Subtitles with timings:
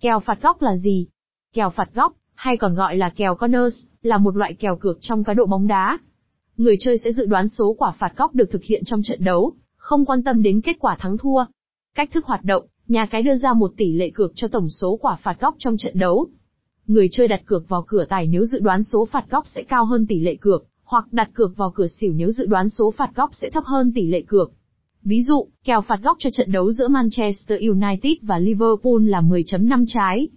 [0.00, 1.06] Kèo phạt góc là gì?
[1.52, 5.24] Kèo phạt góc, hay còn gọi là kèo corners, là một loại kèo cược trong
[5.24, 5.98] cá độ bóng đá.
[6.56, 9.52] Người chơi sẽ dự đoán số quả phạt góc được thực hiện trong trận đấu,
[9.76, 11.44] không quan tâm đến kết quả thắng thua.
[11.94, 14.96] Cách thức hoạt động, nhà cái đưa ra một tỷ lệ cược cho tổng số
[14.96, 16.26] quả phạt góc trong trận đấu.
[16.86, 19.84] Người chơi đặt cược vào cửa tài nếu dự đoán số phạt góc sẽ cao
[19.84, 23.10] hơn tỷ lệ cược, hoặc đặt cược vào cửa xỉu nếu dự đoán số phạt
[23.14, 24.52] góc sẽ thấp hơn tỷ lệ cược.
[25.04, 29.84] Ví dụ, kèo phạt góc cho trận đấu giữa Manchester United và Liverpool là 10.5
[29.88, 30.28] trái.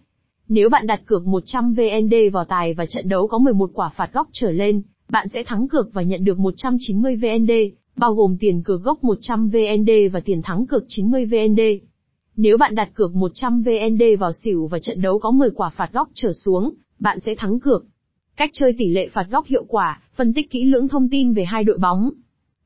[0.50, 4.14] Nếu bạn đặt cược 100 VND vào tài và trận đấu có 11 quả phạt
[4.14, 7.52] góc trở lên, bạn sẽ thắng cược và nhận được 190 VND,
[7.96, 11.62] bao gồm tiền cược gốc 100 VND và tiền thắng cược 90 VND.
[12.36, 15.90] Nếu bạn đặt cược 100 VND vào xỉu và trận đấu có 10 quả phạt
[15.94, 17.86] góc trở xuống, bạn sẽ thắng cược.
[18.36, 21.46] Cách chơi tỷ lệ phạt góc hiệu quả, phân tích kỹ lưỡng thông tin về
[21.46, 22.12] hai đội bóng.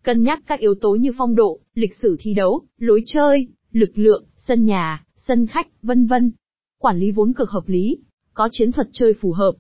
[0.07, 3.89] Cân nhắc các yếu tố như phong độ, lịch sử thi đấu, lối chơi, lực
[3.95, 6.31] lượng, sân nhà, sân khách, vân vân.
[6.79, 7.98] Quản lý vốn cực hợp lý,
[8.34, 9.51] có chiến thuật chơi phù hợp.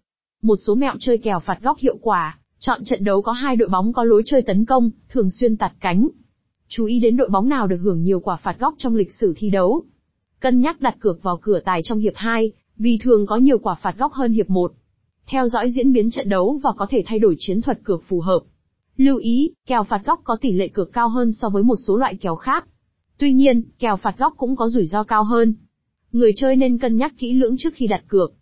[0.41, 3.69] Một số mẹo chơi kèo phạt góc hiệu quả, chọn trận đấu có hai đội
[3.69, 6.07] bóng có lối chơi tấn công, thường xuyên tạt cánh.
[6.67, 9.33] Chú ý đến đội bóng nào được hưởng nhiều quả phạt góc trong lịch sử
[9.37, 9.83] thi đấu.
[10.39, 13.75] Cân nhắc đặt cược vào cửa tài trong hiệp 2, vì thường có nhiều quả
[13.75, 14.71] phạt góc hơn hiệp 1.
[15.27, 18.21] Theo dõi diễn biến trận đấu và có thể thay đổi chiến thuật cược phù
[18.21, 18.39] hợp.
[18.97, 21.97] Lưu ý, kèo phạt góc có tỷ lệ cược cao hơn so với một số
[21.97, 22.67] loại kèo khác.
[23.17, 25.55] Tuy nhiên, kèo phạt góc cũng có rủi ro cao hơn.
[26.11, 28.33] Người chơi nên cân nhắc kỹ lưỡng trước khi đặt cược.